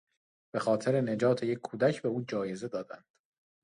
[0.53, 3.05] به خاطرنجات یک کودک به او جایزه دادند.